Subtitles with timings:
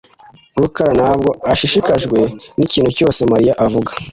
[0.61, 2.19] Rukara ntabwo ashishikajwe
[2.57, 3.91] n'ikintu cyose Mariya avuga.